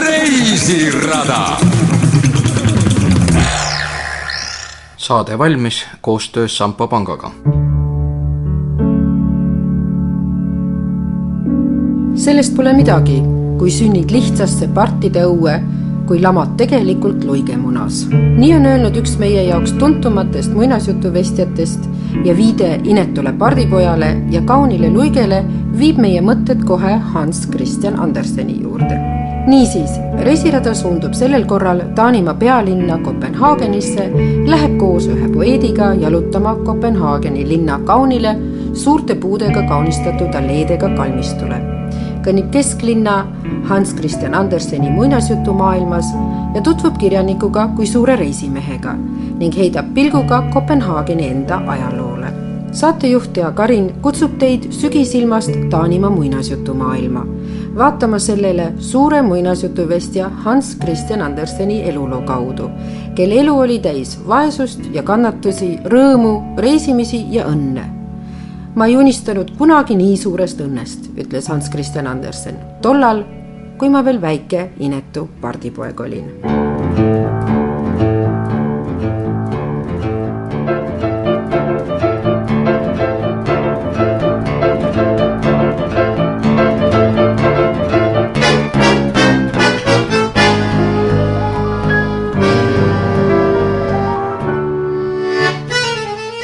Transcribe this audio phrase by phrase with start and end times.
[0.00, 1.56] reisirada.
[4.96, 7.30] saade valmis koostöös Sampo pangaga.
[12.22, 13.22] sellest pole midagi,
[13.58, 15.56] kui sünnid lihtsasse partide õue,
[16.06, 18.06] kui lamad tegelikult luigemunas.
[18.10, 21.88] nii on öelnud üks meie jaoks tuntumatest muinasjutuvestjatest
[22.24, 25.44] ja viide inetule pardipojale ja kaunile luigele
[25.78, 28.98] viib meie mõtted kohe Hans Christian Anderseni juurde.
[29.46, 29.90] niisiis,
[30.22, 34.04] reisirada suundub sellel korral Taanimaa pealinna Kopenhaagenisse,
[34.46, 38.36] läheb koos ühe poeediga jalutama Kopenhaageni linna kaunile,
[38.72, 41.58] suurte puudega kaunistatud alleedega kalmistule.
[42.22, 43.26] kõnnib kesklinna
[43.72, 46.12] Hans Christian Anderseni muinasjutumaailmas
[46.54, 48.92] ja tutvub kirjanikuga kui suure reisimehega
[49.38, 52.32] ning heidab pilguga Kopenhaageni enda ajaloole
[52.72, 57.24] saatejuht Tea Karin kutsub teid sügisilmast Taanimaa muinasjutumaailma,
[57.78, 62.70] vaatama sellele suure muinasjutuvestja Hans Christian Anderseni eluloo kaudu,
[63.14, 67.88] kelle elu oli täis vaesust ja kannatusi, rõõmu, reisimisi ja õnne.
[68.74, 73.24] ma ei unistanud kunagi nii suurest õnnest, ütles Hans Christian Andersen tollal,
[73.82, 76.26] kui ma veel väike inetu pardipoeg olin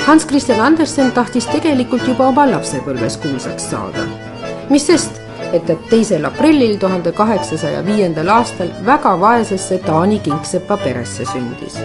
[0.08, 4.08] Hans Christian Andersen tahtis tegelikult juba oma lapsepõlves kuulsaks saada.
[4.74, 5.17] mis sest,
[5.52, 11.78] et ta teisel aprillil tuhande kaheksasaja viiendal aastal väga vaesesse Taani kingsepa peresse sündis.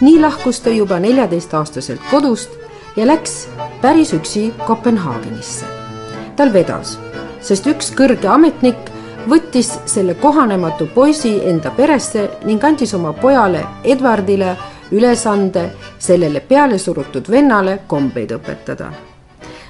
[0.00, 2.50] nii lahkus ta juba neljateistaastaselt kodust
[2.96, 3.48] ja läks
[3.82, 5.66] päris üksi Kopenhaagenisse.
[6.36, 6.98] tal vedas,
[7.40, 8.90] sest üks kõrge ametnik
[9.28, 14.56] võttis selle kohanematu poisi enda peresse ning andis oma pojale Edwardile
[14.90, 18.92] ülesande sellele pealesurutud vennale kombeid õpetada.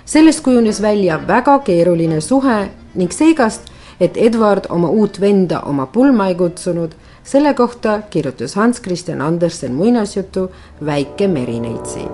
[0.05, 2.69] sellest kujunes välja väga keeruline suhe
[2.99, 3.71] ning seegast,
[4.01, 6.95] et Edward oma uut venda oma pulma ei kutsunud,
[7.25, 10.51] selle kohta kirjutas Hans Christian Andersen muinasjutu
[10.85, 12.09] Väike merineitsi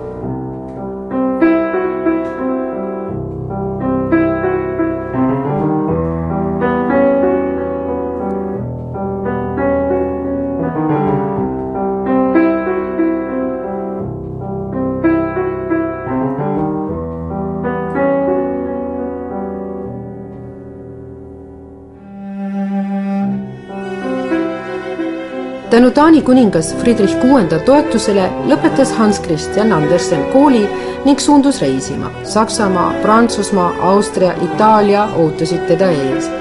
[25.85, 30.69] tänu Taani kuningas Friedrich kuuenda toetusele lõpetas Hans Christian Andersen kooli
[31.05, 32.09] ning suundus reisima.
[32.23, 36.31] Saksamaa, Prantsusmaa, Austria, Itaalia ootasid teda ees.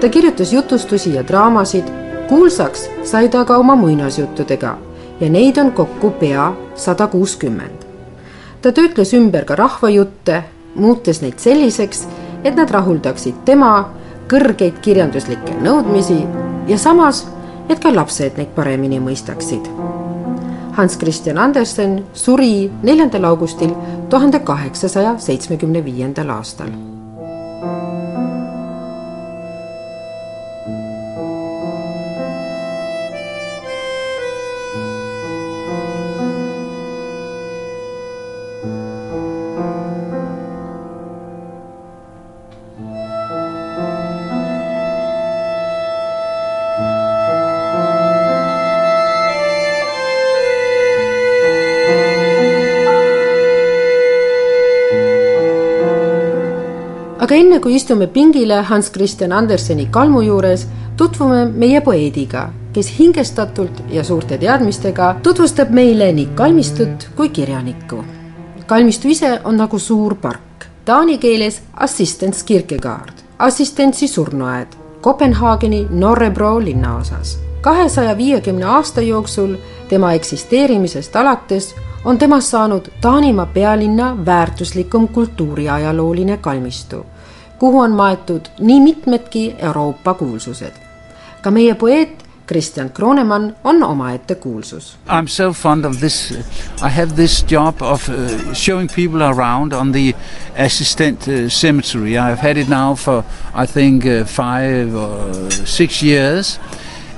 [0.00, 1.84] ta kirjutas jutustusi ja draamasid.
[2.28, 4.78] kuulsaks sai ta ka oma muinasjuttudega
[5.20, 7.84] ja neid on kokku pea sada kuuskümmend.
[8.62, 10.44] ta töötles ümber ka rahvajutte,
[10.74, 12.08] muutes neid selliseks,
[12.44, 13.90] et nad rahuldaksid tema
[14.28, 16.26] kõrgeid kirjanduslikke nõudmisi
[16.68, 17.39] ja samas
[17.70, 19.70] et ka lapsed neid paremini mõistaksid.
[20.76, 23.74] Hans Christian Andersen suri neljandal augustil
[24.10, 26.89] tuhande kaheksasaja seitsmekümne viiendal aastal
[57.30, 60.64] aga enne kui istume pingile Hans Christian Anderseni kalmu juures,
[60.98, 68.02] tutvume meie poeediga, kes hingestatult ja suurte teadmistega tutvustab meile nii kalmistut kui kirjanikku.
[68.66, 77.38] kalmistu ise on nagu suur park, taani keeles assistents Kierkegaard, assistentsi surnuaed Kopenhaageni Norrebro linnaosas.
[77.60, 79.54] kahesaja viiekümne aasta jooksul
[79.88, 81.74] tema eksisteerimisest alates
[82.04, 87.06] on temast saanud Taanimaa pealinna väärtuslikum kultuuriajalooline kalmistu,
[87.60, 90.72] kuhu on maetud nii mitmedki Euroopa kuulsused.
[91.42, 94.96] ka meie poeet Kristjan Kronemann on omaette kuulsus.
[95.08, 96.32] I am so fond of this,
[96.82, 100.14] I have this job of uh, showing people around on the
[100.56, 102.18] assistant uh, cemetery.
[102.18, 103.24] I have had it now for
[103.54, 106.58] I think uh, five or six years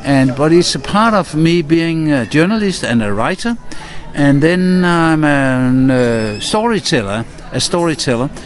[0.04, 3.56] and but it's a part of me being a journalist and a writer
[4.14, 5.24] And then I'm
[5.90, 7.24] a storyteller.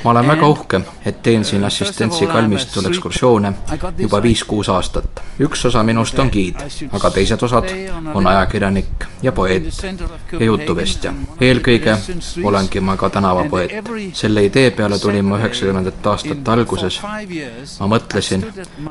[0.05, 3.53] Ma olen väga uhke, et teen siin assistentsi kalmistul ekskursioone
[3.99, 5.23] juba viis-kuus aastat.
[5.41, 6.61] üks osa minust on giid,
[6.93, 7.70] aga teised osad
[8.14, 9.82] on ajakirjanik ja poeet
[10.32, 11.14] ja jutuvestja.
[11.41, 11.97] eelkõige
[12.44, 13.73] olengi ma ka tänavapoeet.
[14.12, 17.00] selle idee peale tulin ma üheksakümnendate aastate alguses.
[17.81, 18.44] ma mõtlesin,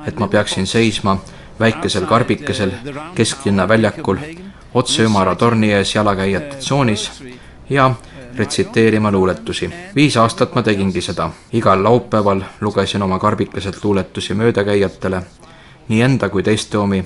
[0.08, 1.18] et ma peaksin seisma
[1.60, 2.72] väikesel karbikesel
[3.16, 4.18] kesklinna väljakul
[4.74, 7.12] otse ümara torni ees jalakäijate tsoonis
[7.70, 7.92] ja
[8.38, 9.70] retsiteerima luuletusi.
[9.96, 11.30] viis aastat ma tegingi seda.
[11.54, 15.22] igal laupäeval lugesin oma karbikeselt luuletusi möödakäijatele,
[15.88, 17.06] nii enda kui teiste omi,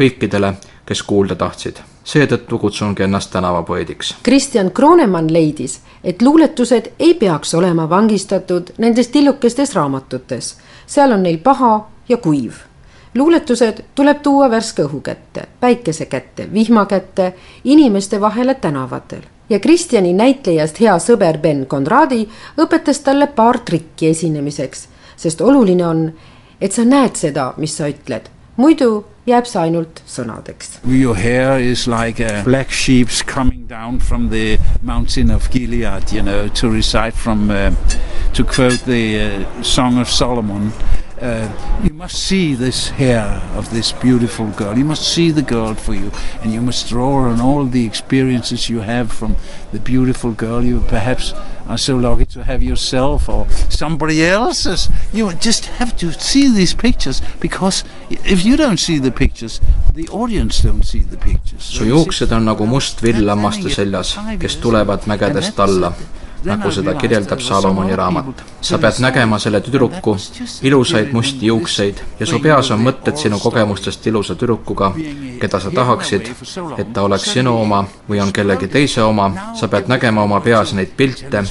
[0.00, 0.54] kõikidele,
[0.86, 1.76] kes kuulda tahtsid.
[2.04, 4.16] seetõttu kutsungi ennast tänavapoediks.
[4.22, 10.56] Kristjan Kronemann leidis, et luuletused ei peaks olema vangistatud nendes tillukestes raamatutes.
[10.86, 12.69] seal on neil paha ja kuiv
[13.14, 17.32] luuletused tuleb tuua värske õhu kätte, päikese kätte, vihma kätte,
[17.64, 19.22] inimeste vahele tänavatel.
[19.50, 26.12] ja Kristjani näitlejast hea sõber Ben Conradi õpetas talle paar trikki esinemiseks, sest oluline on,
[26.60, 30.78] et sa näed seda, mis sa ütled, muidu jääb see ainult sõnadeks.
[30.86, 36.22] Your hair is like a black sheep's coming down from the mountain of Gilead, you
[36.22, 37.74] know, to recite from uh,,
[38.32, 43.92] to quote the uh, Song of Solomon uh, you must see this hair of this
[43.92, 44.78] beautiful girl.
[44.78, 46.10] You must see the girl for you,
[46.42, 49.36] and you must draw on all the experiences you have from
[49.72, 51.34] the beautiful girl you perhaps
[51.68, 54.88] are so lucky to have yourself or somebody else's.
[55.12, 59.60] You just have to see these pictures because if you don't see the pictures,
[59.94, 61.62] the audience don't see the pictures.
[61.62, 65.92] su juuksed on nagu must vill lammaste seljas, kes tulevad mägedest alla
[66.44, 68.44] nagu seda kirjeldab Salomoni raamat.
[68.60, 70.16] sa pead nägema selle tüdruku
[70.62, 74.92] ilusaid musti juukseid ja su peas on mõtted sinu kogemustest ilusa tüdrukuga,
[75.40, 76.30] keda sa tahaksid,
[76.78, 79.32] et ta oleks sinu oma või on kellegi teise oma.
[79.54, 81.44] sa pead nägema oma peas neid pilte,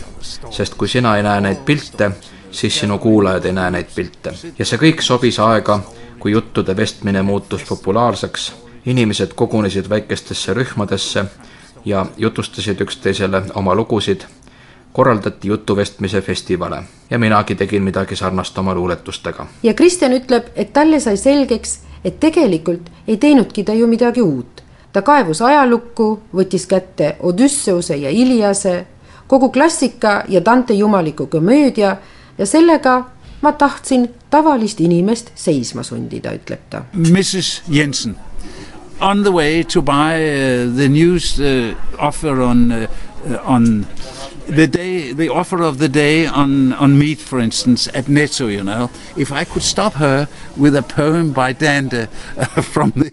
[0.50, 2.12] sest kui sina ei näe neid pilte,
[2.52, 4.34] siis sinu kuulajad ei näe neid pilte.
[4.60, 5.80] ja see kõik sobis aega,
[6.20, 8.54] kui juttude vestmine muutus populaarseks,
[8.86, 11.26] inimesed kogunesid väikestesse rühmadesse
[11.86, 14.24] ja jutustasid üksteisele oma lugusid
[14.94, 19.48] korraldati jutuvestmise festivale ja minagi tegin midagi sarnast oma luuletustega.
[19.64, 24.64] ja Kristjan ütleb, et talle sai selgeks, et tegelikult ei teinudki ta ju midagi uut.
[24.94, 28.88] ta kaevus ajalukku, võttis kätte Odüsseuse ja Iliase,
[29.28, 31.98] kogu klassika ja Dante jumaliku komöödia
[32.38, 33.04] ja sellega
[33.42, 36.84] ma tahtsin tavalist inimest seisma sundida, ütleb ta.
[36.94, 38.16] Mrs Jensen,
[39.02, 42.90] on the way to buy uh, the news uh, offer on uh,
[43.46, 43.86] on
[44.50, 48.64] the day, the offer of the day on, on meat, for instance, at Netto, you
[48.64, 52.08] know, if I could stop her with a poem by Dante
[52.38, 53.12] uh, from the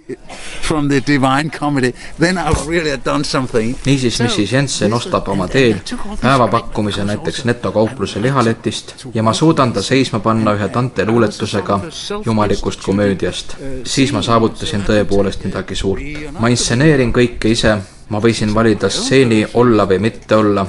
[0.62, 3.76] from the Divine Comedy, then I would really have done something.
[3.84, 5.78] niisiis, Mrs Jensen ostab oma teel
[6.22, 11.80] päevapakkumise näiteks Netto kaupluse lihaletist ja ma suudan ta seisma panna ühe Dante luuletusega
[12.24, 13.56] jumalikust komöödiast.
[13.84, 16.02] siis ma saavutasin tõepoolest midagi suurt.
[16.38, 20.66] ma instseneerin kõike ise ma võisin valida stseeni olla või mitte olla,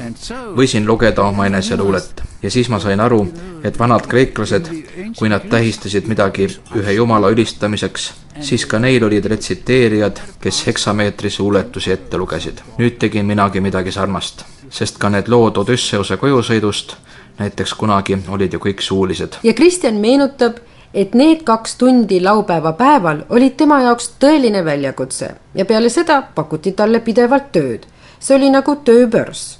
[0.55, 3.21] võisin lugeda oma eneseluulet ja siis ma sain aru,
[3.63, 4.69] et vanad kreeklased,
[5.17, 6.47] kui nad tähistasid midagi
[6.77, 8.11] ühe jumala ülistamiseks,
[8.41, 12.61] siis ka neil olid retsiteerijad, kes heksameetrise luuletusi ette lugesid.
[12.77, 16.95] nüüd tegin minagi midagi sarnast, sest ka need lood Odüsseuse kojusõidust
[17.37, 19.41] näiteks kunagi olid ju kõik suulised.
[19.43, 20.57] ja Kristjan meenutab,
[20.97, 26.71] et need kaks tundi laupäeva päeval olid tema jaoks tõeline väljakutse ja peale seda pakuti
[26.71, 27.85] talle pidevalt tööd.
[28.19, 29.59] see oli nagu tööbörs.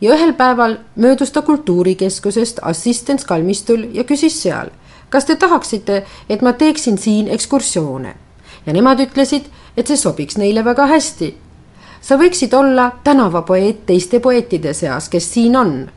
[0.00, 4.70] ja ühel päeval möödus ta kultuurikeskusest assistents kalmistul ja küsis seal,
[5.10, 8.14] kas te tahaksite, et ma teeksin siin ekskursioone.
[8.66, 9.44] ja nemad ütlesid,
[9.76, 11.34] et see sobiks neile väga hästi.
[12.00, 15.90] sa võiksid olla tänavapoeet teiste poeetide seas, kes siin on.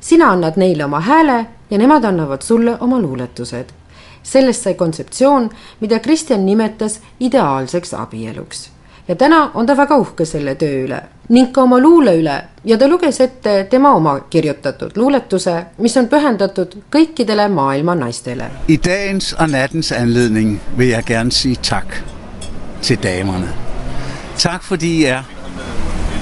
[0.00, 3.83] sina annad neile oma hääle ja nemad annavad sulle oma luuletused
[4.24, 5.50] sellest sai kontseptsioon,
[5.80, 8.70] mida Kristjan nimetas ideaalseks abieluks.
[9.08, 12.78] ja täna on ta väga uhke selle töö üle ning ka oma luule üle ja
[12.78, 18.50] ta luges ette tema oma kirjutatud luuletuse, mis on pühendatud kõikidele maailma naistele.
[18.68, 22.02] I dagens og nattens anledning vil jeg gerne sige tak
[22.82, 23.48] til damerne.
[24.38, 25.22] Tak fordi I er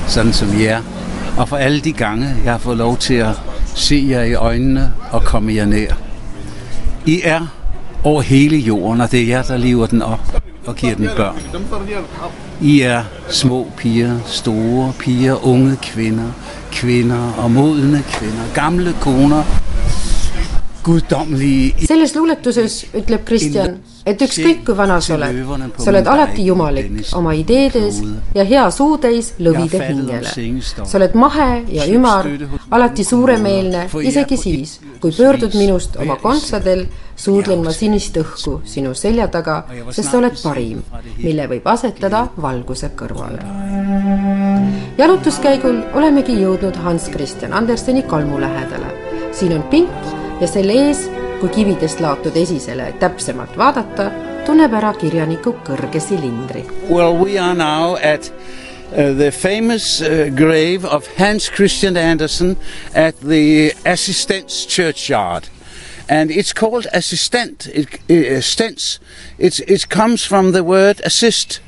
[0.08, 0.82] sådan som I er,
[1.38, 3.34] og for alle de gange jeg har fået lov til at
[3.74, 5.94] se jer i øjnene og komme jer nær.
[7.06, 7.61] I er
[8.04, 11.36] over hele jorden, og det er jer, der lever den op og giver den børn.
[12.60, 16.32] I er små piger, store piger, unge kvinder,
[16.72, 19.42] kvinder og modne kvinder, gamle koner,
[20.82, 21.74] guddommelige...
[21.86, 25.38] selles luuletuses ütleb Kristjan, et ükskõik kui vana sa oled,
[25.78, 28.00] sa oled alati jumalik oma ideedes
[28.34, 30.32] ja hea suutäis lõvide hingele.
[30.84, 32.28] sa oled mahe ja ümar,
[32.70, 39.28] alati suuremeelne, isegi siis, kui pöördud minust oma kontsadel, suudlen ma sinist õhku sinu selja
[39.28, 40.82] taga, sest sa oled parim,
[41.22, 43.42] mille võib asetada valguse kõrvale.
[44.98, 48.90] jalutuskäigul olemegi jõudnud Hans Christian Anderseni kalmu lähedale.
[49.32, 51.08] siin on pink ja selle ees
[51.42, 54.04] kui kividest laotud esisele täpsemalt vaadata,
[54.46, 56.62] tunneb ära kirjaniku kõrge silindri.
[56.86, 58.30] Well, we are now at
[58.92, 62.58] Uh, the famous uh, grave of Hans Christian Andersen
[62.94, 65.48] at the Assistance Churchyard.
[66.10, 68.98] And it's called assistant, it, uh, stents.
[69.38, 71.62] It's, it comes from the word assist.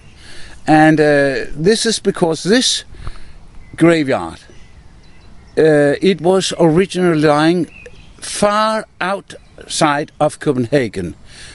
[0.67, 2.85] And uh, this is because this
[3.75, 4.41] graveyard,
[5.57, 7.71] uh, it was originally lying
[8.21, 9.35] far out
[9.67, 11.15] side of Copenhagen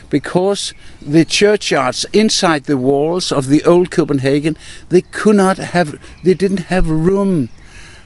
[0.10, 0.74] because
[1.12, 4.56] the churchyards inside the walls of the old Copenhagen
[4.90, 7.50] they could not have they didn't have room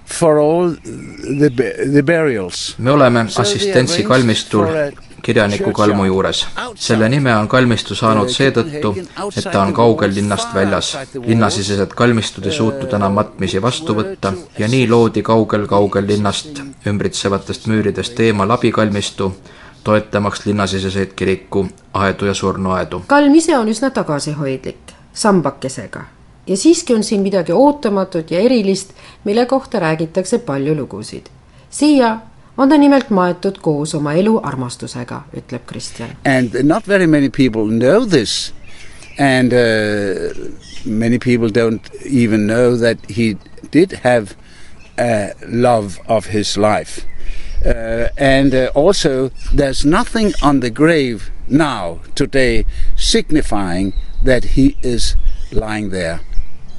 [0.05, 1.49] for all the,
[1.93, 2.75] the burials.
[2.77, 4.67] me oleme assistentsi kalmistul
[5.23, 6.45] kirjaniku kalmu juures.
[6.75, 8.93] selle nime on kalmistu saanud seetõttu,
[9.37, 10.97] et ta on kaugel linnast väljas.
[11.25, 18.19] linnasisesed kalmistud ei suutnud enam matmisi vastu võtta ja nii loodi kaugel-kaugel linnast ümbritsevatest müüridest
[18.19, 19.31] eemal abikalmistu,
[19.83, 23.03] toetamaks linnasiseseid kiriku aedu ja surnuaedu.
[23.07, 26.03] kalm ise on üsna tagasihoidlik, sambakesega.
[26.47, 31.25] ja siiski on siin midagi ootamatut ja erilist, mille kohta räägitakse palju lugusid.
[31.69, 32.17] siia
[32.57, 36.09] on ta nimelt maetud koos oma elu armastusega, ütleb Kristjan.
[36.25, 38.53] And not very many people know this
[39.19, 40.33] and uh,
[40.85, 43.37] many people don't even know that he
[43.71, 44.35] did have
[44.97, 47.05] a love of his life
[47.65, 52.65] Uh, and uh, also, there's nothing on the grave now, today,
[52.95, 53.93] signifying
[54.23, 55.15] that he is
[55.51, 56.19] lying there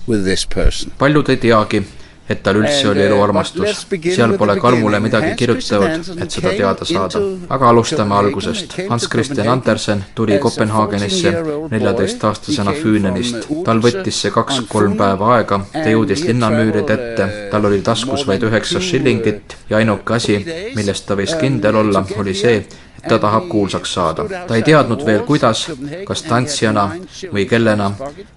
[0.06, 0.92] with this person.
[0.98, 1.84] paljud ei teagi,
[2.28, 3.84] et tal üldse oli uh, eluarmastus.
[4.14, 7.20] seal pole kalmule midagi kirjutatud, et seda teada saada.
[7.56, 8.78] aga alustame algusest.
[8.88, 11.34] Hans Christian Andersen tuli Kopenhaagenisse
[11.70, 13.50] neljateistaastasena Füünenist.
[13.64, 18.80] tal võttis see kaks-kolm päeva aega, ta jõudis linnamüüride ette, tal oli taskus vaid üheksa
[18.80, 20.40] shillingit ja ainuke asi,
[20.76, 22.64] milles ta võis kindel olla, oli see,
[23.08, 24.24] ta tahab kuulsaks saada.
[24.48, 25.70] ta ei teadnud veel, kuidas,
[26.06, 26.90] kas tantsijana
[27.32, 27.90] või kellena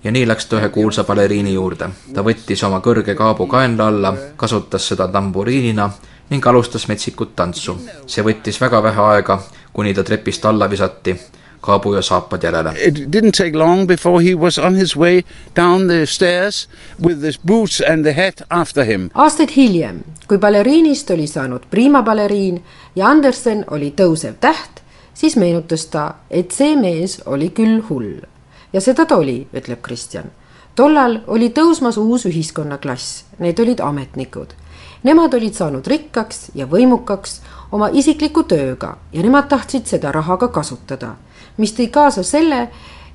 [0.03, 1.89] ja nii läks ta ühe kuulsa baleriini juurde.
[2.13, 5.89] ta võttis oma kõrge kaabu kaenla alla, kasutas seda tamburiinina
[6.29, 7.77] ning alustas metsikut tantsu.
[8.05, 9.41] see võttis väga vähe aega,
[9.73, 11.19] kuni ta trepist alla visati
[11.67, 12.73] kaabu ja saapad järele.
[12.79, 15.23] It didn't take long before he was on his way
[15.55, 16.69] down the stairs
[17.03, 19.09] with his boots and the hat after him.
[19.13, 22.61] aastaid hiljem, kui baleriinist oli saanud prima baleriin
[22.95, 24.81] ja Andersen oli tõusev täht,
[25.13, 28.21] siis meenutas ta, et see mees oli küll hull.
[28.73, 30.31] ja seda ta oli, ütleb Kristjan.
[30.75, 34.55] tollal oli tõusmas uus ühiskonnaklass, need olid ametnikud.
[35.03, 40.47] Nemad olid saanud rikkaks ja võimukaks oma isikliku tööga ja nemad tahtsid seda raha ka
[40.47, 41.15] kasutada
[41.57, 42.67] mis tõi kaasa selle,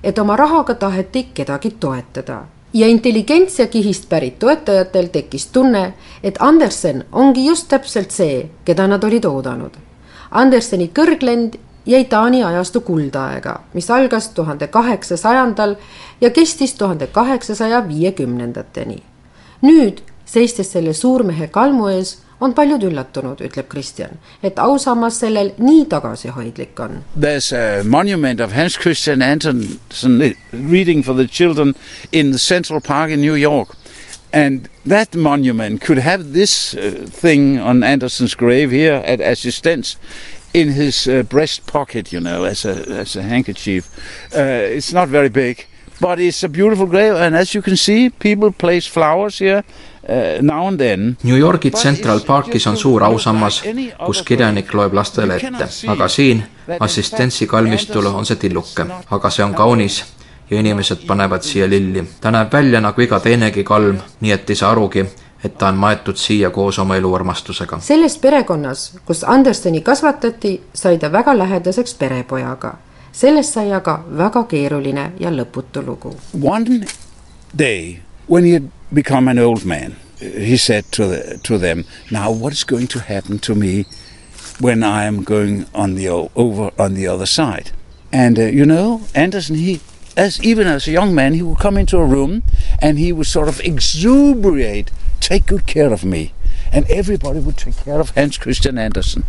[0.03, 2.45] et oma rahaga taheti kedagi toetada.
[2.75, 9.05] ja intelligentsia kihist pärit toetajatel tekkis tunne, et Andersen ongi just täpselt see, keda nad
[9.05, 9.77] olid oodanud.
[10.31, 15.77] Anderseni kõrglend jäi Taani ajastu kuldaega, mis algas tuhande kaheksasajandal
[16.21, 19.03] ja kestis tuhande kaheksasaja viiekümnendateni.
[19.63, 25.85] nüüd, seistes selle suurmehe kalmu ees, on paljud üllatunud, ütleb Kristjan, et ausammas sellel nii
[25.93, 27.03] tagasihoidlik on.
[27.15, 31.75] There's a monument of Hans Christian Andersen reading for the children
[32.11, 33.77] in the Central Park in New York.
[34.33, 39.97] And that monument could have this uh, thing on Andersen's grave here at Assistance
[40.55, 43.91] in his uh, breast pocket, you know, as a, as a handkerchief.
[44.35, 44.41] Uh,
[44.77, 45.67] it's not very big,
[46.01, 47.15] but it's a beautiful grave.
[47.15, 49.65] And as you can see, people place flowers here
[51.23, 53.63] New Yorgi Central Parkis on suur ausammas,
[54.07, 56.43] kus kirjanik loeb lastele ette, aga siin
[56.81, 60.03] assistentsi kalmistul on see tilluke, aga see on kaunis
[60.51, 62.05] ja inimesed panevad siia lilli.
[62.21, 65.07] ta näeb välja nagu iga teinegi kalm, nii et ei saa arugi,
[65.45, 67.79] et ta on maetud siia koos oma eluarmastusega.
[67.81, 72.75] selles perekonnas, kus Anderseni kasvatati, sai ta väga lähedaseks perepojaga.
[73.13, 76.17] sellest sai aga väga keeruline ja lõputu lugu.
[76.43, 76.87] One
[77.59, 82.31] day when he had become an old man, he said to, the, to them, Now,
[82.31, 83.87] what is going to happen to me
[84.61, 87.73] when I am going on the, over on the other side?
[88.13, 89.81] And uh, you know, Anderson, he,
[90.17, 92.43] as even as a young man, he would come into a room
[92.81, 96.33] and he would sort of exuberate, take good care of me.
[96.71, 99.25] And everybody would take care of Hans Christian Andersen.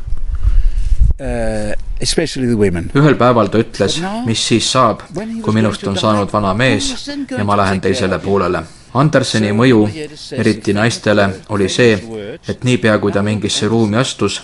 [1.20, 2.90] Uh, especially the women.
[2.96, 7.56] ühel päeval ta ütles, mis siis saab, kui minust on saanud vana mees ja ma
[7.60, 8.64] lähen teisele poolele.
[8.94, 9.88] Anderseni mõju,
[10.38, 11.98] eriti naistele, oli see,
[12.48, 14.42] et niipea kui ta mingisse ruumi astus,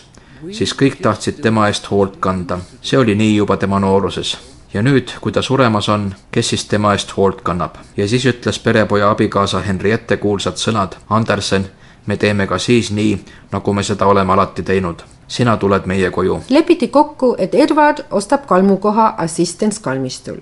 [0.51, 2.59] siis kõik tahtsid tema eest hoolt kanda.
[2.81, 4.37] see oli nii juba tema nooruses
[4.73, 7.75] ja nüüd, kui ta suremas on, kes siis tema eest hoolt kannab?
[7.97, 11.69] ja siis ütles perepoja abikaasa Henriette kuulsad sõnad, Andersen,
[12.05, 13.17] me teeme ka siis nii,
[13.51, 15.01] nagu me seda oleme alati teinud.
[15.27, 16.41] sina tuled meie koju.
[16.49, 20.37] lepiti kokku, et Edward ostab kalmukoha assistents kalmistul.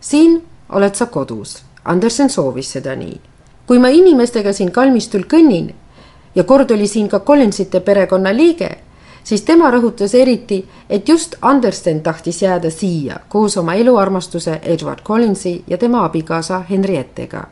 [0.00, 1.62] siin oled sa kodus.
[1.84, 3.20] Andersen soovis seda nii.
[3.68, 5.70] Kui ma inimestega siin kalmistul kõnnin
[6.34, 8.70] ja kord oli siin ka Collinsite perekonnaliige
[9.28, 15.64] siis tema rõhutas eriti, et just Andersen tahtis jääda siia koos oma eluarmastuse Edward Collinsi
[15.66, 17.44] ja tema abikaasa Henriettega.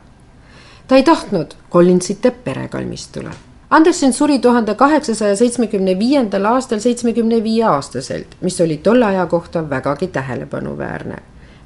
[0.87, 3.29] ta ei tahtnud Collinsite perekalmistule.
[3.69, 9.69] Andersen suri tuhande kaheksasaja seitsmekümne viiendal aastal seitsmekümne viie aastaselt, mis oli tolle aja kohta
[9.69, 11.15] vägagi tähelepanuväärne.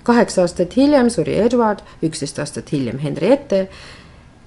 [0.04, 3.70] kaheksa aastat hiljem suri Edward, üksteist aastat hiljem Henriette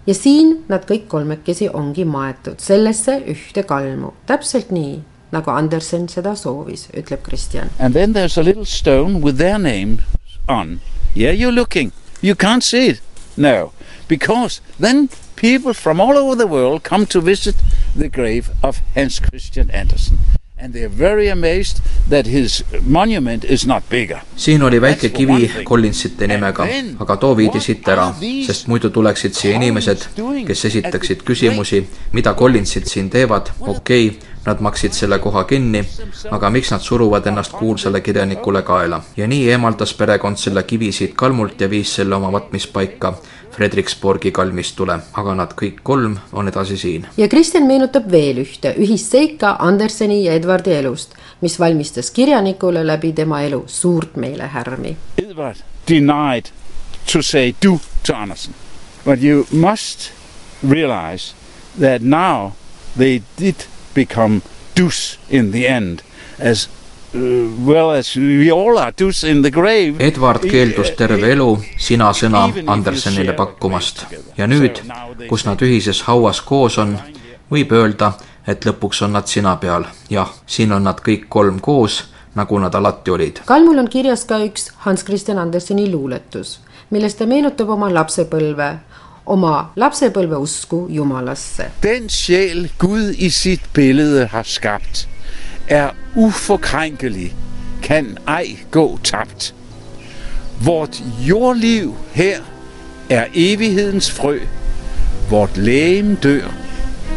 [0.06, 5.00] ja siin nad kõik kolmekesi ongi maetud sellesse ühte kalmu, täpselt nii
[5.34, 7.72] nagu Andersen seda soovis, ütleb Kristjan.
[7.78, 10.02] And then there's a little stone with their name
[10.48, 10.80] on.
[11.14, 11.92] Yeah, you're looking.
[12.22, 13.02] You can't see it.
[13.36, 13.72] No,
[14.08, 17.56] because then people from all over the world come to visit
[17.96, 20.18] the grave of Hans Christian Andersen.
[20.64, 24.20] And they are very amazed that his monument is not bigger.
[24.36, 26.64] siin oli väike kivi Collinsite nimega,
[27.00, 28.06] aga too viidi siit ära,
[28.46, 30.06] sest muidu tuleksid siia inimesed,
[30.48, 35.80] kes esitaksid küsimusi, mida Collinsid siin teevad, okei okay,, Nad maksid selle koha kinni,
[36.30, 38.98] aga miks nad suruvad ennast kuulsale kirjanikule kaela?
[39.16, 43.14] ja nii eemaldas perekond selle kivi siit kalmult ja viis selle oma vatmispaika
[43.56, 47.06] Frederiksborgi kalmistule, aga nad kõik kolm on edasi siin.
[47.16, 53.12] ja Kristjan meenutab veel ühte ühist seika Anderseni ja Edvardi elust, mis valmistas kirjanikule läbi
[53.12, 54.96] tema elu suurt meelehärmi.
[55.18, 56.50] Edward denied
[57.12, 58.54] to say do to Andersen,
[59.04, 60.10] but you must
[60.68, 61.34] realize
[61.80, 62.52] that now
[62.96, 64.42] they did become
[64.76, 66.02] dus in the end
[66.38, 66.68] as
[67.14, 69.96] uh, well as we all are dus in the grave.
[69.98, 74.06] Edward keeldus terve elu sina-sõna Andersenile pakkumast
[74.38, 74.82] ja nüüd,
[75.28, 76.96] kus nad ühises hauas koos on,
[77.50, 78.14] võib öelda,
[78.46, 79.86] et lõpuks on nad sina peal.
[80.10, 83.40] jah, siin on nad kõik kolm koos, nagu nad alati olid.
[83.46, 86.58] kalmul on kirjas ka üks Hans Christian Anderseni luuletus,
[86.90, 88.74] milles ta meenutab oma lapsepõlve
[89.26, 91.70] oma lapsepõlve usku Jumalasse.
[91.82, 95.06] Den sjæl Gud i sit billede har skabt,
[95.68, 97.34] er uforkrænkelig,
[97.82, 99.54] kan ej gå tabt.
[100.64, 102.38] Vort jordliv her
[103.10, 104.38] er evighedens frø.
[105.30, 106.54] Vort lægem dør,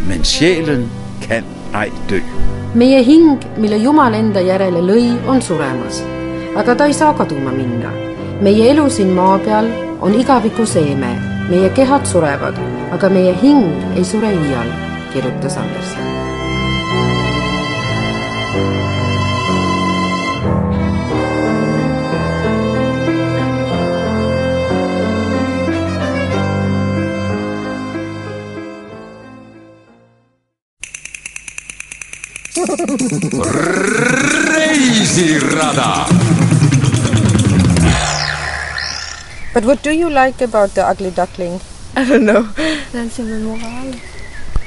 [0.08, 0.90] men sjælen
[1.22, 2.20] kan ej dø.
[2.76, 6.04] meie hing, mille Jumal enda järele lõi, on suremas,
[6.56, 7.92] aga ta ei saa kaduma minna.
[8.42, 12.60] meie elu siin maa peal on igaviku seeme meie kehad surevad,
[12.92, 13.64] aga meie hing
[13.96, 14.72] ei sure iial,
[15.14, 16.17] kirjutas Andersen.
[34.56, 36.06] Reisirada
[39.54, 41.60] But what do you like about the ugly duckling?
[41.96, 42.44] I don't know.
[42.94, 43.90] That's the moral.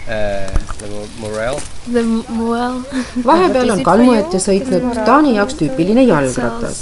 [0.08, 1.60] Uh, the morale.
[1.92, 2.82] The moral.
[3.22, 6.80] vahepeal on kalmu ette sõitnud Taani jaoks tüüpiline jalgratas.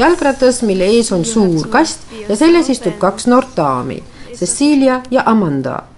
[0.00, 4.00] jalgratas, mille ees on suur kast ja selles istub kaks noort daami,
[4.32, 5.89] Cecilia ja Amanda.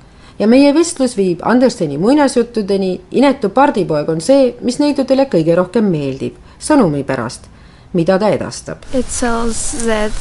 [0.42, 3.00] Ja meie vestlus viib Anderseni muinasjuttudeni.
[3.10, 7.46] inetu pardipoeg on see, mis neidudele kõige rohkem meeldib, sõnumi pärast
[7.92, 8.86] mida ta edastab.
[8.94, 10.12] It tells that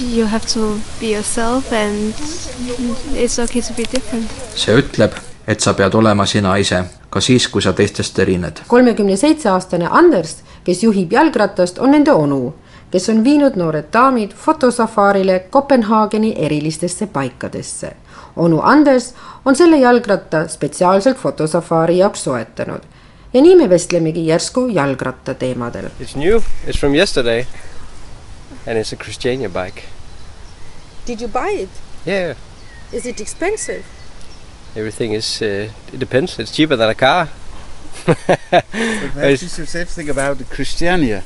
[0.00, 2.14] you have to be yourself and
[3.14, 4.30] it's okay to be different.
[4.54, 5.16] see ütleb,
[5.48, 8.64] et sa pead olema sina ise, ka siis, kui sa teistest erined.
[8.68, 12.54] kolmekümne seitse aastane Anders, kes juhib jalgratast, on nende onu,
[12.92, 17.96] kes on viinud noored daamid fotosafaarile Kopenhaageni erilistesse paikadesse.
[18.38, 19.12] Onu Anders
[19.44, 22.86] on selle jalgratta spetsiaalselt fotosafaari jaoks soetanud
[23.34, 25.90] ja nii me vestlemegi järsku jalgratta teemadel.
[26.00, 27.44] It's new, it's from yesterday
[28.66, 29.82] and it's a Christiania bike.
[31.06, 31.70] Did you buy it?
[32.06, 32.36] Yeah.
[32.92, 33.84] Is it expensive?
[34.76, 37.28] Everything is, uh, it depends, it's cheaper than a car.
[38.04, 41.22] Perhaps you should say something about Christiania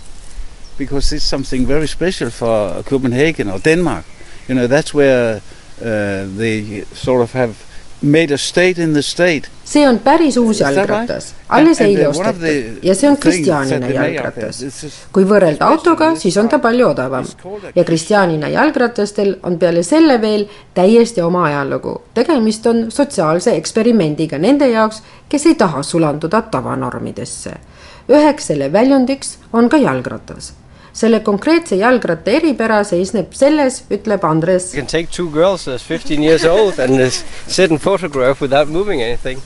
[0.78, 4.04] because it's something very special for Copenhagen or Denmark.
[4.48, 5.40] You know, that's where uh,
[6.38, 7.54] they sort of have
[8.02, 9.48] made a state in the state.
[9.64, 14.62] see on päris uus jalgratas alles and eile ostetud ja see on Kristjanina jalgratas
[15.12, 17.26] kui võrrelda autoga, siis on ta palju odavam
[17.74, 22.00] ja Kristjanina jalgratastel on peale selle veel täiesti oma ajalugu.
[22.14, 27.54] tegemist on sotsiaalse eksperimendiga nende jaoks, kes ei taha sulanduda tavanormidesse.
[28.08, 30.52] üheks selle väljundiks on ka jalgratas.
[30.92, 36.22] Selle konkreetse jalgratta eripära seisneb selles, ütleb Andres You can take two girls that's 15
[36.22, 37.00] years old and
[37.46, 39.40] sit and photograph without moving anything.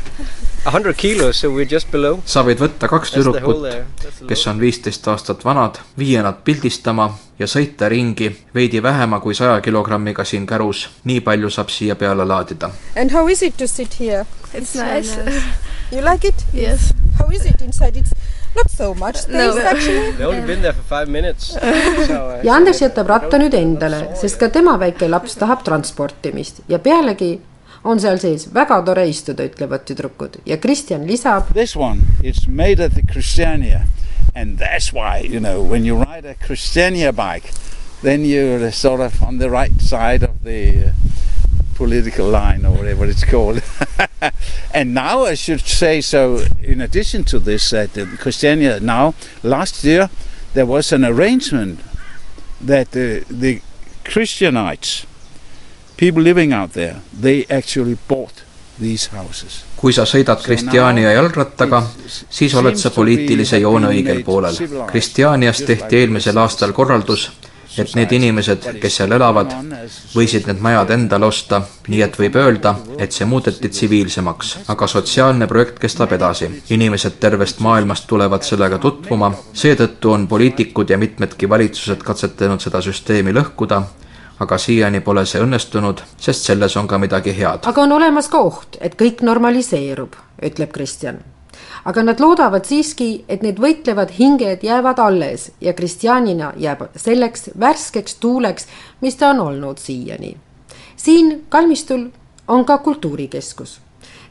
[0.66, 2.18] 100 kilos, so we're just below.
[2.26, 7.06] sa võid võtta kaks tüdrukut kes on viisteist aastat vanad, viia nad pildistama
[7.38, 10.88] ja sõita ringi veidi vähema kui saja kilogrammiga siin kärus.
[11.04, 12.70] nii palju saab siia peale laadida.
[12.96, 14.26] And how is it to sit here?
[14.54, 15.14] It's, nice.
[15.92, 16.44] You like it?
[16.52, 16.92] yes.
[17.18, 17.96] How is it inside?
[17.96, 18.10] It's
[18.56, 19.66] not so much space No.
[19.72, 20.12] actually.
[20.12, 21.52] They've only been there for five minutes.
[22.06, 26.78] so, ja Andres jätab ratta nüüd endale, sest ka tema väike laps tahab transportimist ja
[26.78, 27.36] pealegi
[27.86, 32.80] on seal sees väga tore istuda, ütlevad tüdrukud ja Kristjan lisab, This one, it's made
[32.84, 33.84] at the Christiania.
[34.34, 37.52] And that's why, you know, when you ride a Christiania bike,
[38.02, 40.92] then you're sort of on the right side of the uh,
[41.76, 43.62] political line or whatever it's called.
[44.74, 49.84] and now I should say so, in addition to this, that the Christiania now, last
[49.84, 50.10] year,
[50.54, 51.80] there was an arrangement
[52.60, 53.60] that the, the
[54.04, 55.06] Christianites,
[55.96, 58.42] people living out there, they actually bought
[58.78, 59.64] these houses.
[59.76, 64.56] kui sa sõidad Kristjania jalgrattaga, siis oled sa poliitilise joone õigel poolel.
[64.88, 67.28] Kristjanias tehti eelmisel aastal korraldus,
[67.78, 69.52] et need inimesed, kes seal elavad,
[70.14, 75.46] võisid need majad endale osta, nii et võib öelda, et see muudeti tsiviilsemaks, aga sotsiaalne
[75.50, 76.50] projekt kestab edasi.
[76.70, 83.32] inimesed tervest maailmast tulevad sellega tutvuma, seetõttu on poliitikud ja mitmedki valitsused katsetanud seda süsteemi
[83.32, 83.82] lõhkuda,
[84.40, 87.64] aga siiani pole see õnnestunud, sest selles on ka midagi head.
[87.64, 91.35] aga on olemas ka oht, et kõik normaliseerub, ütleb Kristjan.
[91.84, 98.14] Aga nad loodavad siiski, et need võitlevad hinged jäävad alles ja Kristjanina jääb selleks värskeks
[98.14, 98.66] tuuleks,
[99.00, 100.36] mis ta on olnud siiani.
[100.96, 102.08] siin kalmistul
[102.48, 103.80] on ka kultuurikeskus,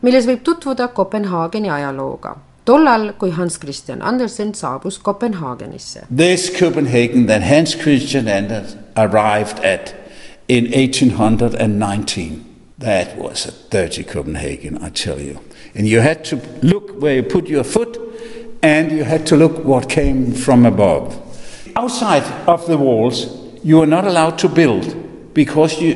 [0.02, 2.38] milles võib tutvuda Kopenhaageni ajalooga.
[2.66, 9.96] tollal, kui Hans Christian Andersen saabus Kopenhaagenisse This Copenhagen that Hans Christian Andersen arrived at
[10.48, 12.46] in 1819,
[12.80, 15.40] that was a dirty Copenhagen, I tell you.
[15.76, 16.38] And you had to
[17.00, 17.98] where you put your foot,
[18.62, 21.16] and you had to look what came from above.
[21.76, 23.28] Outside of the walls,
[23.64, 24.96] you were not allowed to build
[25.34, 25.94] because you,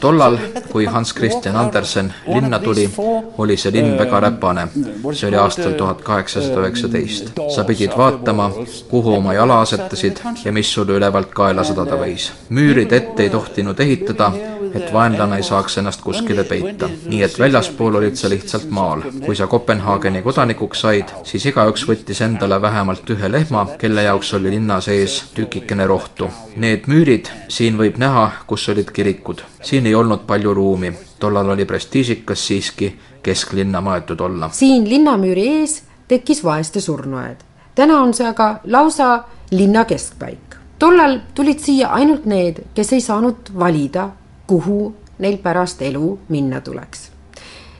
[0.00, 0.38] tollal,
[0.72, 2.90] kui Hans Christian Andersen linna tuli,
[3.38, 4.68] oli see linn väga räpane.
[5.12, 7.32] see oli aastal tuhat kaheksasada üheksateist.
[7.54, 8.50] sa pidid vaatama,
[8.90, 12.30] kuhu oma jala asetasid ja mis sulle ülevalt kaela sadada võis.
[12.50, 14.32] müürid ette ei tohtinud ehitada,
[14.74, 16.88] et vaenlane ei saaks ennast kuskile peita.
[17.06, 19.02] nii et väljaspool olid sa lihtsalt maal.
[19.26, 24.50] kui sa Kopenhaageni kodanikuks said, siis igaüks võttis endale vähemalt ühe lehma, kelle jaoks oli
[24.50, 26.30] linna sees tükikene rohtu.
[26.56, 29.42] Need müürid, siin võib näha, kus olid kirikud.
[29.62, 34.48] siin ei olnud palju ruumi, tollal oli prestiižikas siiski kesklinna maetud olla.
[34.52, 37.36] siin linnamüüri ees tekkis vaeste surnuaed.
[37.74, 40.56] täna on see aga lausa linna keskpaik.
[40.78, 44.08] tollal tulid siia ainult need, kes ei saanud valida,
[44.46, 47.10] kuhu neil pärast elu minna tuleks.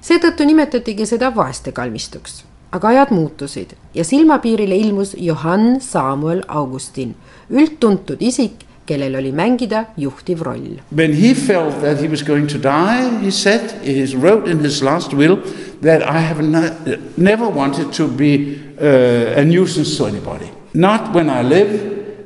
[0.00, 2.44] seetõttu nimetatigi seda vaestekalmistuks.
[2.72, 7.14] aga ajad muutusid ja silmapiirile ilmus Johann Samuel Augustin,
[7.50, 12.58] üldtuntud isik, kellel oli mängida juhtiv roll When he felt that he was going to
[12.58, 15.36] die, he said, he wrote in his last will
[15.82, 16.70] that I have no,
[17.16, 20.50] never wanted to be uh, a nuisance to anybody.
[20.74, 21.70] Not when I live,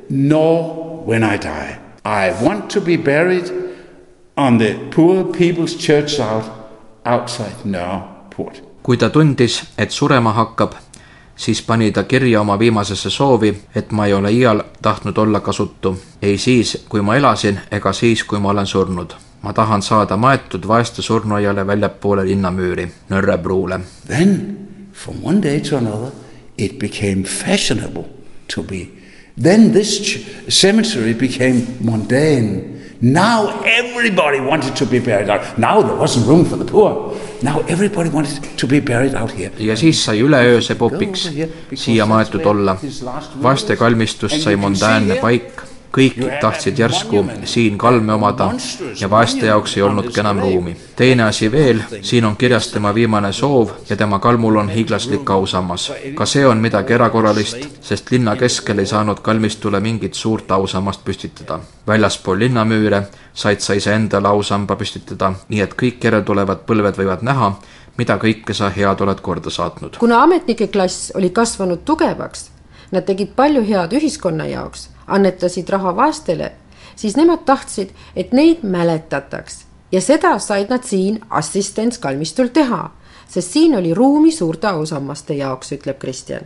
[0.09, 1.79] nor when I die.
[2.05, 3.66] I want to be buried
[4.37, 6.45] on the poor people's church out,
[7.05, 8.63] outside Nørreport.
[8.83, 10.73] kui ta tundis, et surema hakkab,
[11.37, 15.99] siis pani ta kirja oma viimasesse soovi, et ma ei ole iial tahtnud olla kasutu.
[16.23, 19.15] ei siis, kui ma elasin, ega siis, kui ma olen surnud.
[19.43, 23.81] ma tahan saada maetud vaeste surnuaiale väljapoole linnamüüri, Nõrrebruule.
[24.07, 24.59] Then,
[24.93, 26.11] from one day to another,
[26.59, 28.05] it became fashionable
[28.55, 28.89] to be.
[29.43, 32.76] Then this cemetery became mundane.
[33.03, 35.59] Now everybody wanted to be buried out.
[35.59, 37.15] Now there wasn't room for the poor.
[37.43, 39.51] Now everybody wanted to be buried out here.
[39.59, 41.29] ja siis sai üleöö see popiks,
[41.75, 42.77] siia maetud olla.
[43.43, 45.63] vaeste kalmistus sai mondaanne paik,
[45.97, 48.51] kõik tahtsid järsku siin kalme omada
[49.01, 50.77] ja vaeste jaoks ei olnudki enam ruumi.
[50.97, 55.93] teine asi veel, siin on kirjas tema viimane soov ja tema kalmul on hiiglaslik ausammas.
[56.15, 61.61] ka see on midagi erakorralist, sest linna keskel ei saanud kalmistule mingit suurt ausammast püstitada.
[61.87, 63.03] väljaspool linnamüüre
[63.35, 67.53] said sa iseendale ausamba püstitada, nii et kõik järeltulevad põlved võivad näha,
[67.99, 69.97] mida kõike sa head oled korda saatnud.
[69.99, 72.51] kuna ametnike klass oli kasvanud tugevaks,
[72.93, 76.53] nad tegid palju head ühiskonna jaoks, annetasid raha vaestele,
[76.97, 79.65] siis nemad tahtsid, et neid mäletataks.
[79.93, 82.91] Ja seda said nad siin assistentskalmistul teha,
[83.29, 86.43] sest siin oli ruumi suurte ausammaste jaoks, ütleb Kristjan.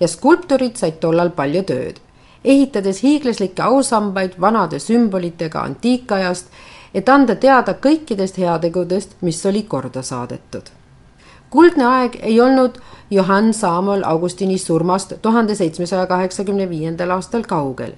[0.00, 1.98] ja skulptorid said tollal palju tööd,
[2.44, 6.46] ehitades hiiglaslikke ausambaid vanade sümbolitega antiikajast,
[6.94, 10.70] et anda teada kõikidest heategudest, mis oli korda saadetud.
[11.50, 17.92] Kuldne aeg ei olnud Johann Samuel Augustini surmast tuhande seitsmesaja kaheksakümne viiendal aastal kaugel,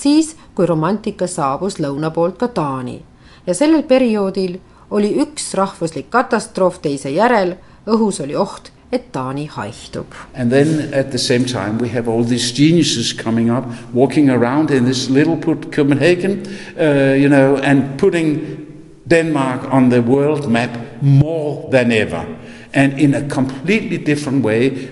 [0.00, 2.98] siis kui romantika saabus lõuna poolt ka Taani
[3.46, 4.58] ja sellel perioodil
[4.90, 7.54] oli üks rahvuslik katastroof teise järel,
[7.86, 10.16] õhus oli oht, et Taani haihtub.
[10.34, 14.70] And then at the same time we have all these geniuses coming up, walking around
[14.70, 16.42] in this little put Copenhagen,
[16.76, 18.66] uh, you know, and putting
[19.06, 22.26] Denmark on the world map more than ever.
[22.72, 24.90] and in a completely different way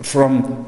[0.00, 0.66] from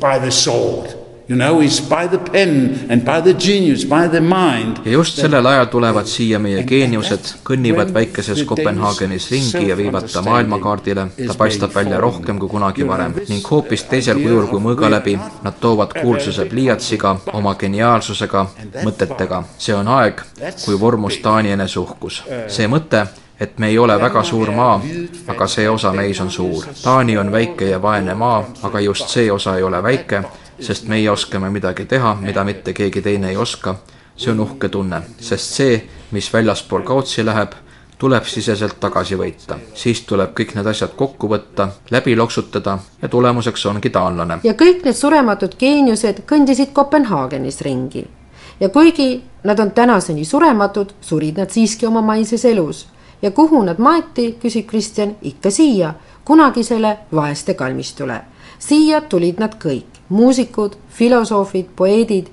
[0.00, 0.94] by the sword.
[1.28, 4.76] You know, it's by the pen and by the genius, by the mind.
[4.84, 10.22] ja just sellel ajal tulevad siia meie geeniused, kõnnivad väikeses Kopenhaagenis ringi ja viivad ta
[10.22, 11.06] maailmakaardile.
[11.26, 15.18] ta paistab välja rohkem kui kunagi varem ning hoopis teisel kujul kui mõõga läbi.
[15.42, 18.46] Nad toovad kuulsuse pliiatsiga, oma geniaalsusega,
[18.82, 19.42] mõtetega.
[19.58, 20.22] see on aeg,
[20.64, 22.22] kui vormus Taani eneseuhkus.
[22.48, 23.06] see mõte
[23.40, 24.80] et me ei ole väga suur maa,
[25.26, 26.64] aga see osa meis on suur.
[26.82, 30.22] Taani on väike ja vaene maa, aga just see osa ei ole väike,
[30.62, 33.74] sest meie oskame midagi teha, mida mitte keegi teine ei oska.
[34.16, 35.76] see on uhke tunne, sest see,
[36.12, 37.54] mis väljaspool kaotsi läheb,
[37.98, 39.58] tuleb siseselt tagasi võita.
[39.74, 44.38] siis tuleb kõik need asjad kokku võtta, läbi loksutada ja tulemuseks ongi taanlane.
[44.44, 48.06] ja kõik need surematud geeniused kõndisid Kopenhaagenis ringi.
[48.60, 52.86] ja kuigi nad on tänaseni surematud, surid nad siiski oma maises elus
[53.22, 55.94] ja kuhu nad maeti, küsib Kristjan, ikka siia,
[56.24, 58.20] kunagisele vaeste kalmistule.
[58.58, 62.30] siia tulid nad kõik, muusikud, filosoofid, poeedid.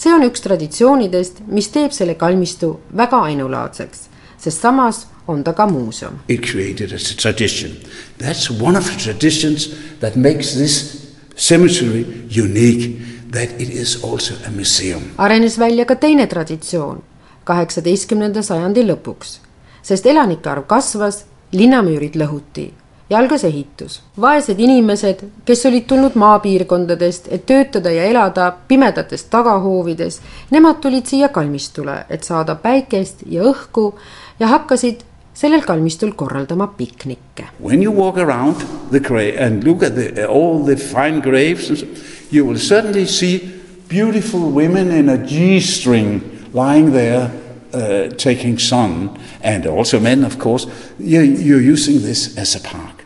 [0.00, 4.06] see on üks traditsioonidest, mis teeb selle kalmistu väga ainulaadseks,
[4.40, 6.22] sest samas on ta ka muuseum.
[6.28, 7.76] It created as a tradition.
[8.18, 9.68] That's one of the traditions
[10.00, 11.06] that makes this
[11.36, 12.96] cemetery unique,
[13.32, 15.02] that it is also a museum.
[15.18, 17.02] arenes välja ka teine traditsioon
[17.44, 19.38] kaheksateistkümnenda sajandi lõpuks
[19.82, 21.24] sest elanike arv kasvas,
[21.56, 22.70] linnamüürid lõhuti
[23.10, 24.02] ja algas ehitus.
[24.20, 30.20] vaesed inimesed, kes olid tulnud maapiirkondadest, et töötada ja elada pimedates tagahoovides,
[30.50, 33.94] nemad tulid siia kalmistule, et saada päikest ja õhku
[34.40, 35.02] ja hakkasid
[35.34, 37.48] sellel kalmistul korraldama piknikke.
[37.60, 41.84] When you walk around the grave and look at the, all the fine graves,
[42.32, 47.30] you will certainly see beautiful women in a G-string lying there
[47.72, 49.10] uh, taking sun,
[49.42, 50.66] and also men, of course,
[50.98, 52.99] you're, you're using this as a park.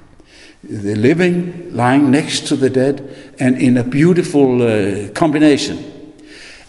[0.71, 3.03] The living lying next to the dead,
[3.39, 5.79] and in a beautiful uh, combination.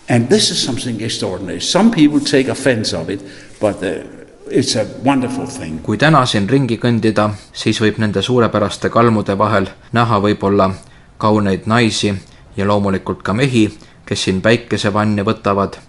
[0.10, 1.62] And this is something extraordinary.
[1.62, 3.22] Some people take offense of it,
[3.60, 4.04] but uh,
[4.52, 5.80] it's a wonderful thing.
[5.84, 10.70] kui täna siin ringi kõndida, siis võib nende suurepäraste kalmude vahel näha võib-olla
[11.18, 12.14] kauneid naisi
[12.58, 13.68] ja loomulikult ka mehi,
[14.06, 15.80] kes siin päikesevanni võtavad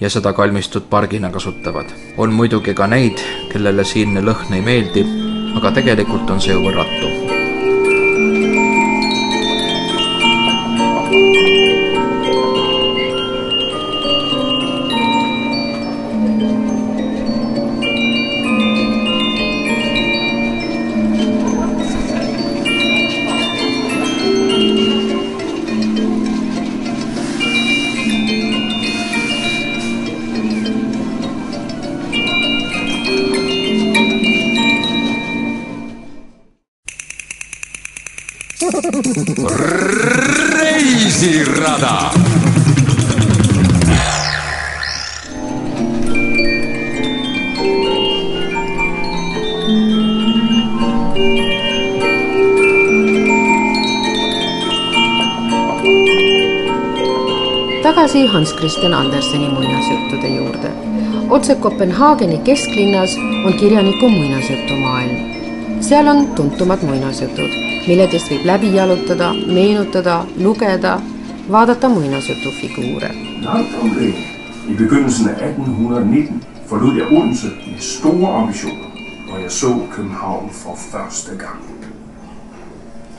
[0.00, 1.86] ja seda kalmistut pargina kasutavad.
[2.18, 3.20] on muidugi ka neid,
[3.52, 5.06] kellele siinne lõhn ei meeldi,
[5.56, 7.23] aga tegelikult on see ju võrratu
[11.14, 11.53] thank you
[58.04, 60.70] tagasi Hans Christian Anderseni muinasjuttude juurde.
[61.30, 65.16] otse Kopenhaageni kesklinnas on kirjaniku muinasjutumaailm.
[65.80, 67.48] seal on tuntumad muinasjutud
[67.86, 71.00] milledest võib läbi jalutada, meenutada, lugeda,
[71.50, 73.10] vaadata muinasjutufiguure.
[74.68, 78.90] I begyndelsen af 1819 forlod jeg Odense med store ambitioner,
[79.32, 81.62] og jeg så København for første gang.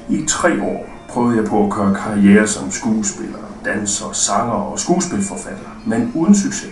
[0.10, 5.82] I tre år prøvede jeg på at gøre karriere som skuespiller, danser, sanger og skuespilforfatter,
[5.86, 6.72] men uden succes.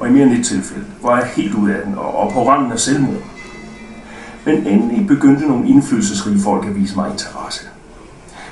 [0.00, 2.48] Og i mere end et tilfælde var jeg helt ude af den og, og på
[2.48, 3.22] randen af selvmord.
[4.44, 7.66] Men endelig begyndte nogle indflydelsesrige folk at vise mig interesse.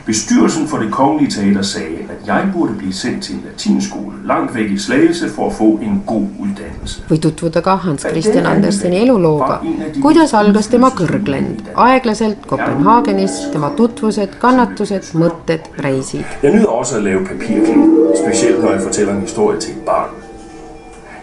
[0.06, 4.54] Bestyrelsen for det kongelige teater sagde, at jeg burde blive sendt til en latinskole langt
[4.54, 7.02] væk i Slagelse for at få en god uddannelse.
[7.10, 9.56] või tutvuda ka Hans Christian Anderseni elulooga,
[10.02, 16.24] kuidas algas tema kõrglend, aeglaselt Kopenhaagenis, tema tutvused, kannatused, mõtted, reisid.
[16.42, 17.84] Jeg nyder også at lave papirklip,
[18.24, 20.10] specielt når jeg fortæller en historie til et barn.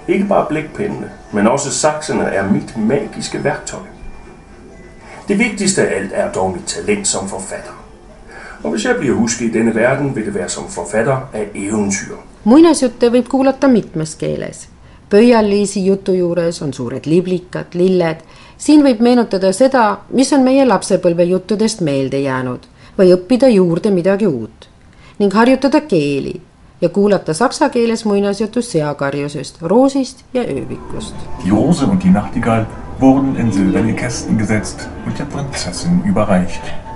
[0.07, 3.79] Ikke bare blækpennene, men også sakserne er mit magiske værktøj.
[5.27, 7.78] Det vigtigste af alt er dog mit talent som forfatter.
[8.63, 12.15] Og hvis jeg bliver husket i denne verden, vil det være som forfatter af eventyr.
[12.43, 14.67] muinasjutte võib kuulata mitmes keeles.
[15.09, 18.15] Pöial-Liisi jutu juures on suured liblikad, lilled.
[18.57, 22.67] siin võib meenutada seda, mis on meie lapsepõlve juttudest meelde jäänud
[22.97, 24.67] või õppida juurde midagi uut
[25.19, 26.41] ning harjutada keeli
[26.81, 31.15] ja kuulata saksa keeles muinasjutu seakarjusest, roosist ja öövikust.
[31.51, 32.65] Rose und die Nachtigall
[33.01, 36.88] wurden in silberne Kästen gesetzt und der Prinzessin überreicht.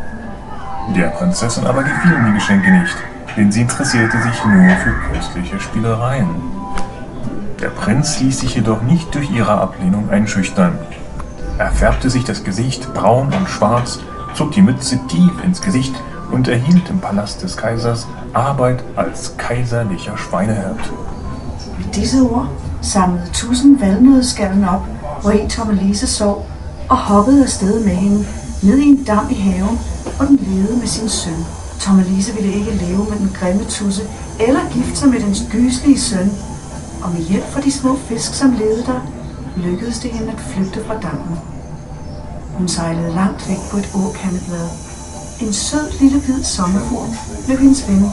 [0.90, 2.96] Der Prinzessin aber gefielen die Geschenke nicht,
[3.38, 6.30] denn sie interessierte sich nur für köstliche Spielereien.
[7.62, 10.78] Der Prinz ließ sich jedoch nicht durch ihre Ablehnung einschüchtern.
[11.58, 14.00] Er färbte sich das Gesicht braun und schwarz,
[14.36, 15.96] zog die Mütze tief ins Gesicht
[16.32, 20.92] und erhielt im Palast des Kaisers Arbeit als kaiserlicher Schweinehirt.
[21.78, 22.50] Med disse ord
[22.82, 24.86] samlede tusind valnødskallen op,
[25.22, 26.46] hvor Tommelise sov,
[26.90, 28.26] og hoppede afsted med hende
[28.62, 29.80] ned i en dam i haven,
[30.26, 31.46] hvor den med sin søn.
[31.80, 34.04] Tommelise ville ikke leve med den grimme tusse,
[34.40, 36.30] eller gifte sig med den gyslige søn.
[37.04, 39.00] Og med hjælp fra de små fisk, som levede der,
[39.58, 41.38] lykkedes det hende at flygte fra dammen.
[42.58, 44.70] Hun sejlede langt væk på et åkandeblad.
[45.42, 47.10] En sød lille hvid sommerfugl
[47.46, 48.04] blev hendes ven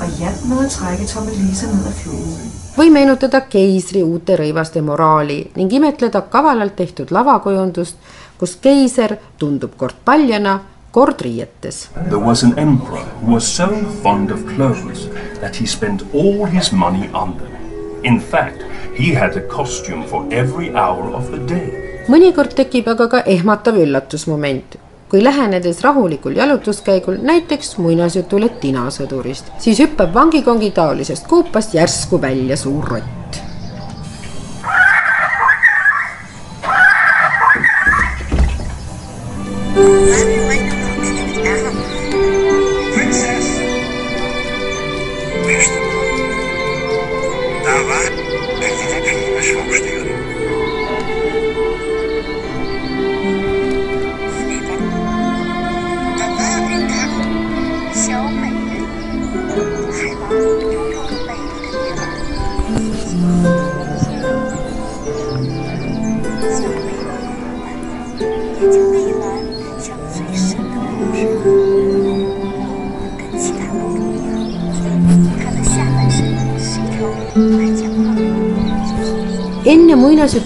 [0.00, 2.52] og hjalp med at trække Tommelise ned ad floden.
[2.76, 7.98] või meenutada keisri uute rõivaste moraali ning imetleda kavalalt tehtud lavakujundust,
[8.40, 10.58] kus keiser tundub kord paljana,
[10.92, 11.88] kord riietes.
[12.08, 13.68] There was an emperor who was so
[14.02, 15.08] fond of clothes
[15.40, 17.52] that he spent all his money on them.
[18.04, 18.62] In fact,
[18.94, 21.68] he had a costume for every hour of the day.
[22.10, 24.74] mõnikord tekib aga ka ehmatav üllatusmoment,
[25.08, 32.84] kui lähenedes rahulikul jalutuskäigul näiteks muinasjutule tinasõdurist, siis hüppab vangikongi taolisest kuupast järsku välja suur
[32.84, 33.40] rott.
[39.74, 40.31] Princess!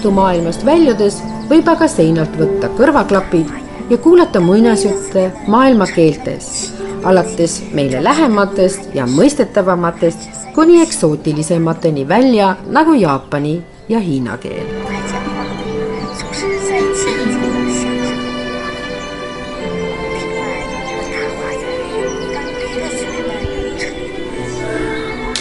[0.07, 1.17] Muinasjutumaailmast väljudes
[1.51, 3.49] võib aga seinalt võtta kõrvaklapid
[3.91, 13.63] ja kuulata muinasjutte maailma keeltes, alates meile lähematest ja mõistetavamatest kuni eksootilisemateni välja nagu jaapani
[13.89, 14.67] ja hiina keel.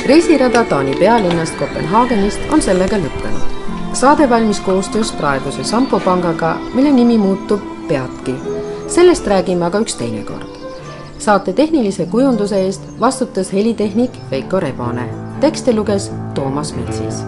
[0.06, 3.15] reisirada Taani pealinnast Kopenhaagenist on sellega lõppenud.
[3.96, 8.36] Saade valmis koostöös praeguse Sampo pangaga, mille nimi muutub peatki.
[8.88, 10.48] sellest räägime aga üks teine kord.
[11.20, 15.10] saate tehnilise kujunduse eest vastutas helitehnik Veiko Rebane.
[15.40, 17.24] tekste luges Toomas Metsis.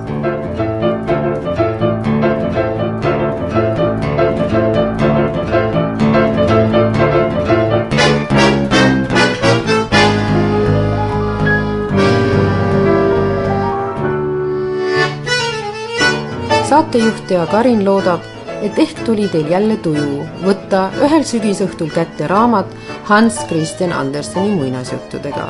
[16.88, 18.22] Saatejuht Tea Karin loodab,
[18.64, 22.70] et ehk tuli teil jälle tuju võtta ühel sügisõhtul kätte raamat
[23.10, 25.50] Hans Christian Anderseni muinasjuttudega.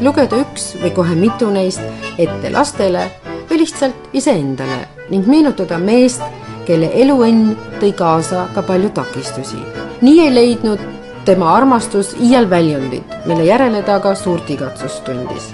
[0.00, 1.82] lugeda üks või kohe mitu neist
[2.18, 3.04] ette lastele
[3.50, 6.22] või lihtsalt iseendale ning meenutada meest,
[6.64, 9.60] kelle eluõnn tõi kaasa ka palju takistusi.
[10.00, 10.80] nii ei leidnud
[11.24, 15.52] tema armastus iial väljundit, mille järele ta aga suurt igatsust tundis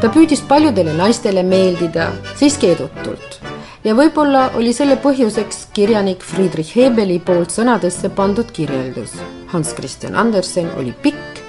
[0.00, 3.49] ta püüdis paljudele naistele meeldida, siiski edutult.
[3.84, 9.14] Ja võib-olla oli selle põhjuseks kirjanik Friedrich Hebeli poolt sõnadesse pandud kirjeldus.
[9.52, 11.40] Hans Christian Andersen oli pikk,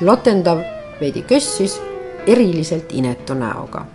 [0.00, 0.62] lotendav,
[1.00, 1.78] veidi kössis,
[2.26, 3.86] eriliselt inetu näoga.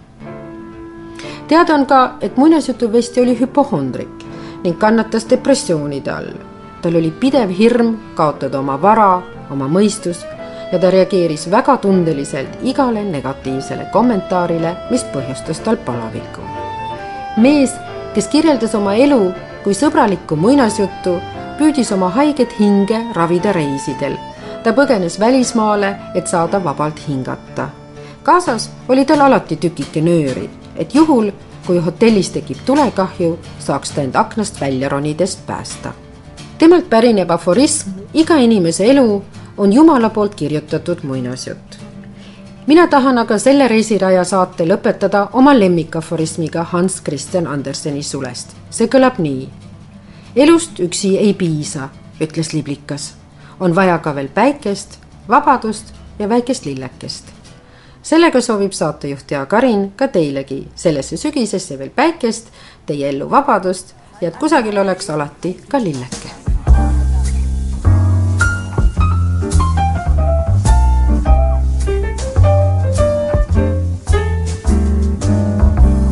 [1.47, 4.25] teada on ka, et muinasjutuvesti oli hüpohondrik
[4.63, 6.33] ning kannatas depressioonide all.
[6.81, 9.21] tal oli pidev hirm kaotada oma vara,
[9.51, 10.25] oma mõistus
[10.71, 16.58] ja ta reageeris väga tundeliselt igale negatiivsele kommentaarile, mis põhjustas tal palaviku.
[17.37, 17.73] Mees,
[18.13, 21.17] kes kirjeldas oma elu kui sõbralikku muinasjuttu,
[21.59, 24.17] püüdis oma haiget hinge ravida reisidel.
[24.63, 27.69] ta põgenes välismaale, et saada vabalt hingata.
[28.23, 31.31] kaasas oli tal alati tükike nööri, et juhul,
[31.67, 35.93] kui hotellis tekib tulekahju, saaks ta end aknast välja ronidest päästa.
[36.57, 39.23] temalt pärineb aforism iga inimese elu
[39.57, 41.78] on Jumala poolt kirjutatud muinasjutt.
[42.69, 48.53] Mina tahan aga selle reisiraja saate lõpetada oma lemmikaforismiga Hans Christian Anderseni sulest.
[48.69, 49.49] see kõlab nii.
[50.35, 51.89] elust üksi ei piisa,
[52.21, 53.13] ütles liblikas.
[53.59, 54.99] on vaja ka veel päikest,
[55.29, 57.33] vabadust ja väikest lillekest
[58.01, 62.47] sellega soovib saatejuht Jaak Arin ka teilegi sellesse sügisesse veel päikest,
[62.85, 66.48] teie ellu vabadust ja et kusagil oleks alati ka lilleke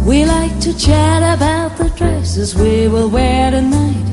[0.08, 4.08] We like to chat about the dresses we will wear tonight.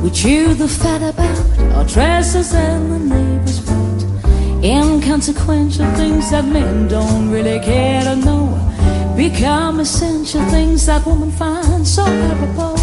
[0.00, 4.62] We chew the fat about our dresses and the neighbors' fight.
[4.62, 8.54] Inconsequential things that men don't really care to know
[9.16, 12.76] become essential things that women find so apropos.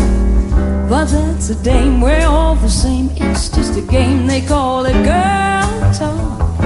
[0.90, 3.10] But that's a dame, we're all the same.
[3.16, 6.60] It's just a game, they call it girl talk.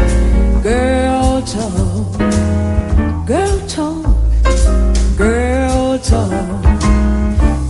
[0.64, 3.28] Girl talk.
[3.28, 3.93] Girl talk.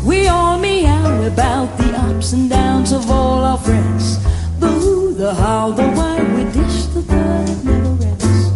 [0.05, 4.19] We all meow about the ups and downs of all our friends.
[4.59, 8.51] The who, the how, the why, we dish the third, it never ends.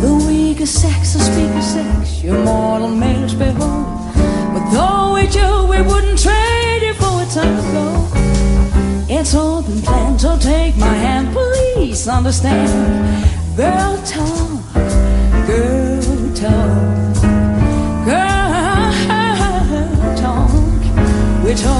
[0.00, 3.86] The weaker sex, the speaker sex, your mortal males behold.
[4.54, 8.08] But though we do, we wouldn't trade you for a time ago.
[9.10, 12.68] It's all been planned, so take my hand, please understand.
[13.56, 14.74] Girl talk,
[15.46, 17.07] girl talk,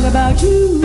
[0.08, 0.77] about you.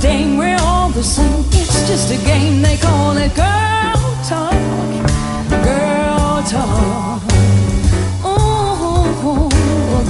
[0.00, 1.44] Dame, we're all the same.
[1.52, 4.52] It's just a game, they call it girl talk.
[5.50, 7.22] Girl talk.
[8.22, 9.48] Oh,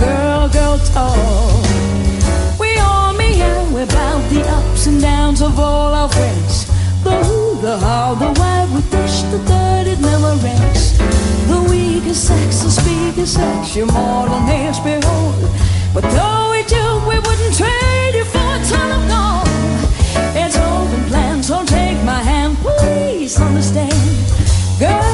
[0.01, 2.59] girl, girl talk.
[2.59, 6.67] We all meow about the ups and downs of all our friends.
[7.05, 10.99] The who, the how, the why, we dish the third, it never ends.
[11.49, 15.51] The weaker sex, the speaker sex, your mortal nails behold.
[15.95, 16.56] But though
[23.37, 23.93] misunderstand.
[24.79, 25.06] Girl,